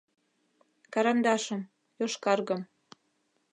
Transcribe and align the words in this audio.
Карандашым, 0.93 1.61
йошкаргым 1.99 2.61